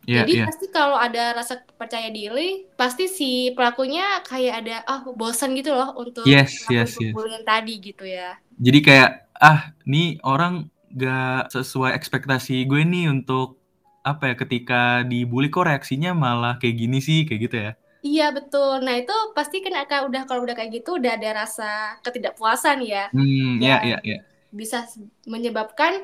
Iya, 0.03 0.23
Jadi 0.23 0.33
iya. 0.35 0.45
pasti 0.47 0.67
kalau 0.71 0.99
ada 0.99 1.35
rasa 1.35 1.63
percaya 1.79 2.11
diri, 2.11 2.67
pasti 2.75 3.07
si 3.07 3.51
pelakunya 3.55 4.19
kayak 4.27 4.55
ada 4.63 4.75
oh 4.87 5.15
bosan 5.15 5.55
gitu 5.55 5.71
loh 5.71 5.95
untuk 5.95 6.27
Yes, 6.27 6.67
yes, 6.67 6.95
yes. 6.99 7.15
tadi 7.43 7.79
gitu 7.79 8.03
ya. 8.03 8.35
Jadi 8.59 8.79
kayak 8.83 9.31
ah, 9.39 9.71
nih 9.87 10.19
orang 10.23 10.67
gak 10.93 11.51
sesuai 11.55 11.95
ekspektasi 11.95 12.67
gue 12.69 12.83
nih 12.83 13.09
untuk 13.09 13.57
apa 14.03 14.31
ya 14.31 14.35
ketika 14.35 14.81
dibully 15.07 15.47
kok 15.47 15.65
reaksinya 15.65 16.11
malah 16.11 16.59
kayak 16.59 16.75
gini 16.75 16.99
sih 16.99 17.23
kayak 17.23 17.41
gitu 17.47 17.55
ya. 17.55 17.71
Iya 18.03 18.27
betul. 18.35 18.83
Nah 18.83 18.99
itu 18.99 19.15
pasti 19.31 19.63
kan 19.63 19.71
akan 19.87 20.11
udah 20.11 20.21
kalau 20.27 20.43
udah 20.43 20.55
kayak 20.59 20.83
gitu 20.83 20.99
udah 20.99 21.15
ada 21.15 21.47
rasa 21.47 21.95
ketidakpuasan 22.03 22.83
ya. 22.83 23.07
Hmm, 23.15 23.63
ya, 23.63 23.79
ya, 23.79 23.97
ya. 24.03 24.19
bisa 24.51 24.83
menyebabkan 25.23 26.03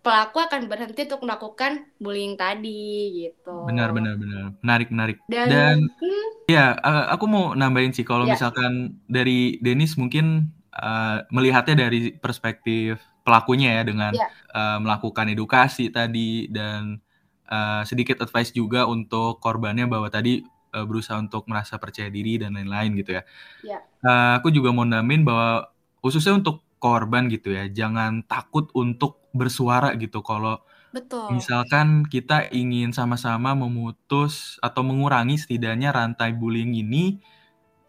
pelaku 0.00 0.40
akan 0.40 0.66
berhenti 0.66 1.04
untuk 1.04 1.22
melakukan 1.28 1.84
bullying 2.00 2.34
tadi 2.36 3.28
gitu. 3.28 3.68
Benar, 3.68 3.92
benar, 3.92 4.16
benar. 4.16 4.56
Menarik, 4.64 4.88
menarik. 4.88 5.18
Dan 5.28 5.48
Dan 5.52 5.76
mungkin 5.86 6.12
ya, 6.48 6.76
aku 7.12 7.24
mau 7.28 7.52
nambahin 7.52 7.92
sih 7.92 8.04
kalau 8.04 8.24
ya 8.24 8.34
misalkan 8.34 8.96
dari 9.04 9.60
Denis 9.60 10.00
mungkin 10.00 10.50
eh, 10.72 11.18
melihatnya 11.28 11.86
dari 11.86 12.16
perspektif 12.16 12.96
pelakunya 13.20 13.80
ya 13.80 13.82
dengan 13.84 14.12
ya 14.16 14.28
eh, 14.32 14.78
melakukan 14.80 15.28
edukasi 15.28 15.92
tadi 15.92 16.48
dan 16.48 16.98
eh, 17.46 17.82
sedikit 17.84 18.24
advice 18.24 18.56
juga 18.56 18.88
untuk 18.88 19.36
korbannya 19.44 19.84
bahwa 19.84 20.08
tadi 20.08 20.40
eh, 20.72 20.84
berusaha 20.88 21.20
untuk 21.20 21.44
merasa 21.44 21.76
percaya 21.76 22.08
diri 22.08 22.40
dan 22.40 22.56
lain-lain 22.56 22.96
gitu 22.96 23.20
ya. 23.20 23.22
ya 23.60 23.84
Eh, 24.00 24.32
aku 24.40 24.48
juga 24.48 24.72
mau 24.72 24.88
namin 24.88 25.28
bahwa 25.28 25.68
khususnya 26.00 26.32
untuk 26.32 26.64
korban 26.80 27.28
gitu 27.28 27.52
ya, 27.52 27.68
jangan 27.68 28.24
takut 28.24 28.72
untuk 28.72 29.19
bersuara 29.30 29.94
gitu. 29.98 30.22
Kalau 30.22 30.62
betul. 30.94 31.30
misalkan 31.34 32.06
kita 32.06 32.50
ingin 32.50 32.90
sama-sama 32.90 33.54
memutus 33.54 34.58
atau 34.62 34.82
mengurangi 34.82 35.38
setidaknya 35.38 35.94
rantai 35.94 36.34
bullying 36.34 36.74
ini, 36.74 37.18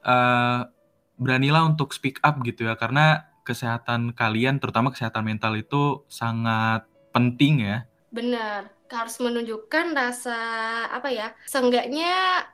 eh, 0.06 0.62
beranilah 1.22 1.70
untuk 1.70 1.94
speak 1.94 2.18
up 2.26 2.42
gitu 2.42 2.66
ya, 2.66 2.74
karena 2.78 3.30
kesehatan 3.46 4.14
kalian, 4.14 4.62
terutama 4.62 4.94
kesehatan 4.94 5.26
mental 5.26 5.58
itu 5.58 6.06
sangat 6.10 6.86
penting 7.14 7.66
ya. 7.66 7.78
Benar, 8.14 8.70
harus 8.92 9.18
menunjukkan 9.18 9.98
rasa 9.98 10.40
apa 10.90 11.10
ya? 11.10 11.34
Seenggaknya 11.48 12.46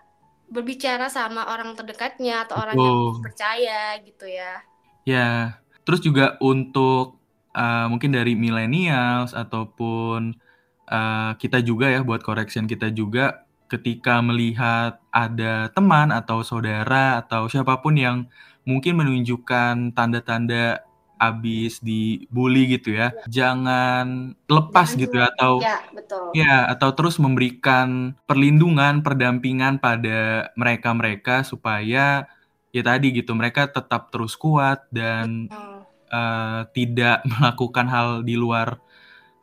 berbicara 0.48 1.12
sama 1.12 1.52
orang 1.52 1.76
terdekatnya 1.76 2.48
atau 2.48 2.56
orang 2.56 2.76
yang 2.80 3.20
percaya 3.20 4.00
gitu 4.00 4.26
ya. 4.32 4.64
Ya, 5.04 5.60
terus 5.84 6.00
juga 6.04 6.40
untuk 6.40 7.17
uh, 7.58 7.90
mungkin 7.90 8.14
dari 8.14 8.38
millennials 8.38 9.34
ataupun 9.34 10.38
uh, 10.86 11.34
kita 11.42 11.66
juga 11.66 11.90
ya 11.90 12.06
buat 12.06 12.22
correction 12.22 12.70
kita 12.70 12.94
juga 12.94 13.50
ketika 13.68 14.24
melihat 14.24 15.02
ada 15.12 15.68
teman 15.76 16.14
atau 16.14 16.46
saudara 16.46 17.20
atau 17.20 17.52
siapa 17.52 17.82
pun 17.84 17.98
yang 18.00 18.18
mungkin 18.64 18.96
menunjukkan 18.96 19.92
tanda-tanda 19.92 20.88
abis 21.18 21.82
dibully 21.82 22.78
gitu 22.78 22.94
ya, 22.94 23.10
jangan 23.26 24.38
lepas 24.46 24.94
Jangan 24.94 25.02
gitu 25.02 25.16
ya 25.18 25.26
atau 25.34 25.54
ya, 25.58 25.78
betul. 25.90 26.24
ya 26.38 26.56
atau 26.70 26.90
terus 26.94 27.18
memberikan 27.18 28.14
perlindungan, 28.30 29.02
pendampingan 29.02 29.82
pada 29.82 30.54
mereka-mereka 30.54 31.42
supaya 31.42 32.30
ya 32.70 32.82
tadi 32.86 33.18
gitu 33.18 33.34
mereka 33.34 33.66
tetap 33.66 34.14
terus 34.14 34.38
kuat 34.38 34.86
dan 34.94 35.50
Betul. 35.50 35.77
Eh, 36.12 36.62
tidak 36.76 37.16
melakukan 37.32 37.88
hal 37.92 38.08
di 38.28 38.36
luar 38.40 38.78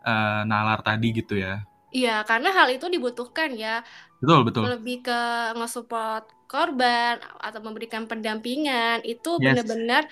eh, 0.07 0.43
nalar 0.49 0.81
tadi 0.87 1.09
gitu 1.17 1.35
ya. 1.39 1.65
Iya, 1.97 2.11
karena 2.29 2.49
hal 2.57 2.69
itu 2.75 2.87
dibutuhkan 2.95 3.51
ya. 3.63 3.69
Betul, 4.23 4.41
betul. 4.49 4.65
Lebih 4.71 4.95
ke 5.07 5.13
nge-support 5.59 6.25
korban 6.51 7.15
atau 7.47 7.61
memberikan 7.67 8.05
pendampingan 8.11 8.99
itu 9.11 9.29
Yes. 9.39 9.59
benar-benar 9.65 10.03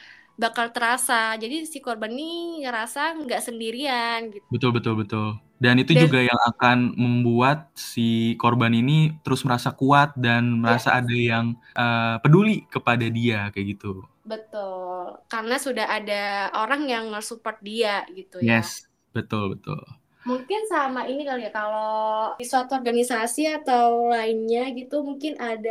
bakal 0.42 0.66
terasa. 0.74 1.14
Jadi 1.42 1.54
si 1.72 1.78
korban 1.86 2.12
ini 2.16 2.24
ngerasa 2.62 3.00
nggak 3.22 3.40
sendirian 3.46 4.20
gitu. 4.34 4.48
Betul, 4.52 4.70
betul, 4.76 4.94
betul. 5.00 5.26
Dan 5.62 5.78
itu 5.80 5.92
Dan 5.94 6.04
juga 6.04 6.18
yang 6.20 6.40
akan 6.50 6.78
membuat 6.98 7.70
si 7.78 8.34
korban 8.36 8.74
ini 8.74 9.14
terus 9.24 9.40
merasa 9.46 9.70
kuat 9.72 10.12
dan 10.18 10.60
merasa 10.60 10.98
ada 10.98 11.14
yang 11.14 11.56
eh, 11.72 12.16
peduli 12.20 12.66
kepada 12.68 13.06
dia 13.08 13.48
kayak 13.54 13.66
gitu. 13.78 14.04
betul. 14.30 14.91
Karena 15.32 15.56
sudah 15.66 15.86
ada 15.96 16.22
orang 16.62 16.82
yang 16.92 17.04
nge-support 17.12 17.56
dia 17.68 18.04
gitu 18.18 18.38
ya. 18.50 18.58
Yes, 18.58 18.84
betul, 19.14 19.56
betul. 19.56 19.80
Mungkin 20.28 20.60
sama 20.70 21.00
ini 21.10 21.26
kali 21.26 21.40
ya, 21.46 21.50
kalau 21.50 22.38
di 22.38 22.44
suatu 22.46 22.72
organisasi 22.78 23.40
atau 23.58 24.06
lainnya 24.14 24.60
gitu 24.78 24.94
mungkin 25.08 25.34
ada 25.50 25.70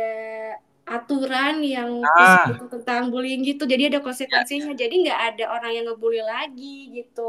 aturan 0.84 1.54
yang 1.64 1.90
Ah, 2.04 2.60
tentang 2.72 3.02
bullying 3.12 3.40
gitu. 3.48 3.62
Jadi 3.72 3.82
ada 3.88 3.98
ya, 3.98 4.04
konsekuensinya. 4.06 4.72
Jadi 4.76 4.94
nggak 5.08 5.20
ada 5.28 5.44
orang 5.56 5.70
yang 5.76 5.84
ngebully 5.88 6.20
lagi 6.20 6.92
gitu. 6.96 7.20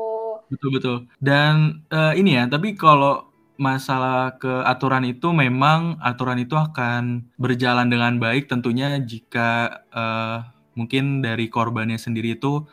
betul, 0.52 0.70
betul. 0.76 0.96
Dan 1.20 1.84
eh, 1.92 2.14
ini 2.20 2.38
ya, 2.38 2.44
tapi 2.50 2.76
kalau 2.78 3.28
masalah 3.58 4.34
ke 4.42 4.50
aturan 4.66 5.06
itu 5.06 5.30
memang 5.30 5.96
aturan 6.02 6.42
itu 6.42 6.58
akan 6.58 7.30
berjalan 7.38 7.88
dengan 7.88 8.18
baik 8.18 8.50
tentunya 8.50 8.98
jika 9.02 9.50
eh, 9.94 10.38
mungkin 10.80 11.22
dari 11.26 11.48
korbannya 11.52 11.98
sendiri 12.02 12.38
itu 12.40 12.64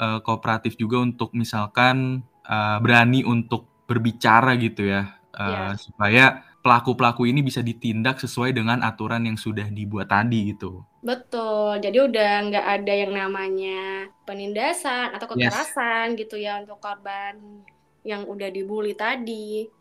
eh, 0.00 0.18
kooperatif 0.26 0.76
juga 0.80 1.00
untuk 1.02 1.32
misalkan 1.36 2.22
eh, 2.48 2.78
berani 2.84 3.22
untuk 3.26 3.68
berbicara 3.88 4.56
gitu 4.60 4.86
ya, 4.88 5.02
eh, 5.36 5.70
Ya, 5.70 5.78
supaya 5.78 6.42
pelaku-pelaku 6.64 7.28
ini 7.30 7.40
bisa 7.46 7.62
ditindak 7.62 8.18
sesuai 8.24 8.50
dengan 8.56 8.82
aturan 8.82 9.22
yang 9.28 9.38
sudah 9.38 9.66
dibuat 9.70 10.10
tadi 10.10 10.52
gitu. 10.54 10.82
betul. 11.08 11.68
Jadi 11.84 11.96
udah 12.08 12.26
nggak 12.46 12.64
ada 12.74 12.92
yang 13.02 13.12
namanya 13.20 13.70
penindasan 14.26 15.06
atau 15.14 15.26
Yes, 15.34 15.78
kekerasan 15.78 16.06
gitu 16.20 16.34
ya 16.46 16.50
untuk 16.62 16.78
korban 16.84 17.34
yang 18.10 18.22
udah 18.32 18.48
dibully 18.56 18.92
tadi. 19.02 19.34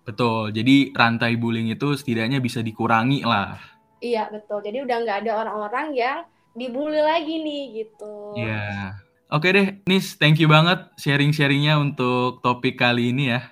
betul. 0.05 0.49
Jadi 0.57 0.75
rantai 0.99 1.33
bullying 1.41 1.69
itu 1.75 1.87
setidaknya 1.99 2.37
bisa 2.45 2.59
dikurangi 2.65 3.19
lah. 3.25 3.57
Iya, 4.05 4.19
betul. 4.33 4.57
Jadi 4.65 4.77
udah 4.85 4.95
nggak 5.03 5.17
ada 5.21 5.31
orang-orang 5.41 5.85
yang 6.01 6.17
dibully 6.55 7.03
lagi 7.03 7.35
nih 7.43 7.63
gitu. 7.83 8.15
Ya, 8.39 8.95
oke 9.27 9.47
deh, 9.51 9.67
Nis, 9.85 10.15
thank 10.15 10.39
you 10.39 10.47
banget 10.47 10.87
sharing-sharingnya 10.97 11.75
untuk 11.77 12.39
topik 12.39 12.79
kali 12.79 13.11
ini 13.11 13.35
ya. 13.35 13.51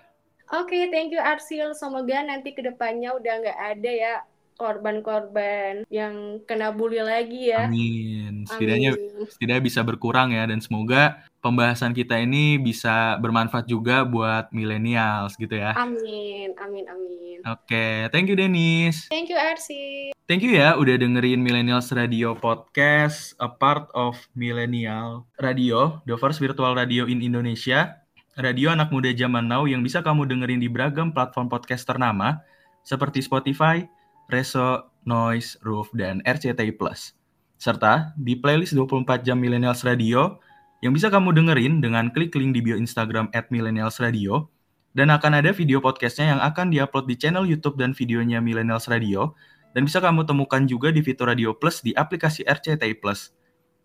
Oke, 0.54 0.88
thank 0.94 1.10
you 1.10 1.20
Arsil. 1.20 1.74
Semoga 1.74 2.24
nanti 2.24 2.54
ke 2.54 2.62
depannya 2.62 3.12
udah 3.18 3.34
nggak 3.42 3.60
ada 3.74 3.92
ya 3.92 4.14
korban-korban 4.56 5.84
yang 5.90 6.42
kena 6.48 6.72
bully 6.72 7.02
lagi 7.02 7.52
ya. 7.52 7.68
Amin. 7.68 8.48
Setidaknya, 8.48 8.96
Amin. 8.96 9.28
setidaknya 9.30 9.64
bisa 9.64 9.82
berkurang 9.82 10.32
ya, 10.32 10.48
dan 10.48 10.64
semoga 10.64 11.24
pembahasan 11.44 11.92
kita 11.92 12.18
ini 12.22 12.56
bisa 12.56 13.20
bermanfaat 13.20 13.68
juga 13.68 14.08
buat 14.08 14.50
millennials 14.56 15.36
gitu 15.36 15.60
ya. 15.60 15.76
Amin, 15.76 16.56
amin, 16.56 16.86
amin. 16.88 17.38
Oke, 17.44 18.08
thank 18.16 18.32
you 18.32 18.40
Denis. 18.40 19.12
Thank 19.12 19.28
you 19.28 19.36
Arsil. 19.36 20.16
Thank 20.24 20.48
you 20.48 20.56
ya 20.56 20.80
udah 20.80 20.96
dengerin 20.96 21.44
Millennials 21.44 21.92
Radio 21.92 22.32
Podcast, 22.40 23.36
a 23.44 23.52
part 23.52 23.92
of 23.92 24.16
Millennial 24.40 25.28
Radio, 25.44 26.00
the 26.08 26.16
first 26.16 26.40
virtual 26.40 26.72
radio 26.72 27.04
in 27.04 27.20
Indonesia. 27.20 28.00
Radio 28.40 28.72
anak 28.72 28.90
muda 28.90 29.12
zaman 29.12 29.46
now 29.46 29.68
yang 29.68 29.84
bisa 29.84 30.00
kamu 30.00 30.26
dengerin 30.26 30.64
di 30.64 30.72
beragam 30.72 31.12
platform 31.12 31.52
podcast 31.52 31.86
ternama 31.86 32.42
seperti 32.82 33.20
Spotify, 33.20 33.86
Reso, 34.32 34.92
Noise, 35.04 35.60
Roof, 35.64 35.92
dan 35.96 36.24
RCTI 36.24 36.76
Plus. 36.76 37.16
Serta 37.60 38.12
di 38.20 38.36
playlist 38.36 38.76
24 38.76 39.24
jam 39.24 39.40
Millennials 39.40 39.84
Radio 39.88 40.40
yang 40.84 40.92
bisa 40.92 41.08
kamu 41.08 41.32
dengerin 41.32 41.80
dengan 41.80 42.12
klik 42.12 42.36
link 42.36 42.52
di 42.52 42.60
bio 42.60 42.76
Instagram 42.76 43.32
at 43.32 43.48
Millennials 43.48 44.04
Radio 44.04 44.52
dan 44.94 45.10
akan 45.10 45.40
ada 45.40 45.56
video 45.56 45.80
podcastnya 45.80 46.38
yang 46.38 46.42
akan 46.44 46.70
diupload 46.70 47.08
di 47.08 47.16
channel 47.16 47.48
YouTube 47.48 47.80
dan 47.80 47.96
videonya 47.96 48.44
Millennials 48.44 48.92
Radio 48.92 49.34
dan 49.74 49.90
bisa 49.90 50.04
kamu 50.04 50.24
temukan 50.28 50.64
juga 50.70 50.94
di 50.94 51.02
fitur 51.02 51.32
Radio 51.32 51.56
Plus 51.58 51.82
di 51.82 51.92
aplikasi 51.98 52.46
RCTI 52.46 53.02
Plus. 53.02 53.34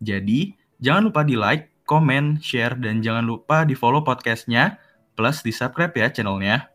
Jadi, 0.05 0.53
jangan 0.79 1.09
lupa 1.09 1.25
di 1.25 1.35
like, 1.35 1.73
komen, 1.89 2.39
share, 2.45 2.77
dan 2.77 3.01
jangan 3.01 3.25
lupa 3.25 3.65
di 3.65 3.73
follow 3.73 4.05
podcastnya, 4.05 4.77
plus 5.17 5.41
di 5.41 5.51
subscribe 5.51 5.97
ya 5.97 6.13
channelnya. 6.13 6.69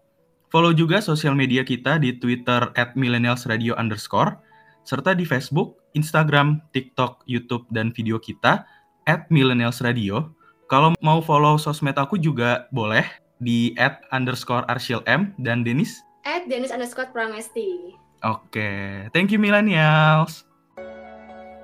Follow 0.53 0.69
juga 0.69 1.01
sosial 1.01 1.33
media 1.33 1.65
kita 1.65 1.97
di 1.97 2.13
Twitter 2.21 2.69
at 2.77 2.93
millennialsradio 2.93 3.73
underscore, 3.73 4.37
serta 4.85 5.17
di 5.17 5.25
Facebook, 5.25 5.81
Instagram, 5.97 6.61
TikTok, 6.77 7.25
YouTube, 7.25 7.65
dan 7.73 7.89
video 7.89 8.21
kita 8.21 8.61
at 9.09 9.25
millennialsradio. 9.33 10.29
Kalau 10.69 10.93
mau 11.01 11.25
follow 11.25 11.57
sosmed 11.57 11.97
aku 11.97 12.21
juga 12.21 12.69
boleh 12.69 13.01
di 13.41 13.73
at 13.81 14.05
underscore 14.13 14.61
arshil 14.69 15.01
m 15.09 15.33
dan 15.41 15.65
Denis. 15.65 15.97
At 16.21 16.45
Dennis 16.45 16.69
underscore 16.69 17.09
Pramesti. 17.09 17.97
Oke, 18.21 19.09
thank 19.09 19.33
you 19.33 19.41
millennials. 19.41 20.45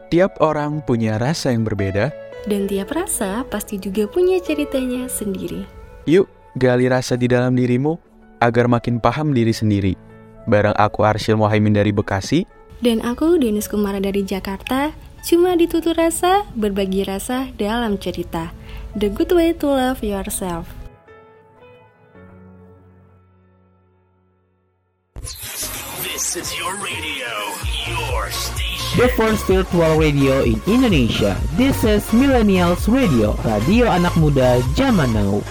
Tiap 0.10 0.41
orang 0.41 0.82
punya 0.82 1.21
rasa 1.21 1.54
yang 1.54 1.62
berbeda. 1.62 2.10
Dan 2.49 2.65
tiap 2.65 2.89
rasa 2.89 3.45
pasti 3.54 3.78
juga 3.78 4.10
punya 4.10 4.41
ceritanya 4.41 5.06
sendiri. 5.06 5.62
Yuk, 6.10 6.25
gali 6.58 6.89
rasa 6.89 7.13
di 7.13 7.30
dalam 7.30 7.54
dirimu 7.54 8.09
agar 8.39 8.71
makin 8.71 8.99
paham 8.99 9.36
diri 9.36 9.52
sendiri. 9.52 9.93
Bareng 10.49 10.75
aku 10.75 11.06
Arsyil 11.06 11.38
Mohaimin 11.38 11.75
dari 11.75 11.93
Bekasi. 11.93 12.47
Dan 12.80 13.04
aku 13.04 13.36
Denis 13.38 13.67
Kumara 13.67 13.99
dari 13.99 14.23
Jakarta. 14.23 14.95
Cuma 15.19 15.60
ditutur 15.60 15.99
rasa, 15.99 16.47
berbagi 16.56 17.04
rasa 17.04 17.52
dalam 17.60 17.99
cerita. 17.99 18.56
The 18.95 19.12
good 19.12 19.36
way 19.36 19.52
to 19.60 19.67
love 19.67 19.99
yourself. 19.99 20.71
This 26.30 26.39
is 26.39 26.49
your 26.56 26.71
radio, 26.80 27.32
your 27.91 28.32
station. 28.32 28.95
The 28.95 29.10
first 29.19 29.43
virtual 29.47 29.99
radio 29.99 30.41
in 30.47 30.63
Indonesia. 30.63 31.36
This 31.60 31.84
is 31.84 32.04
Millennials 32.15 32.88
Radio, 32.88 33.36
radio 33.43 33.91
anak 33.91 34.15
muda 34.15 34.63
zaman 34.80 35.12
now. 35.12 35.43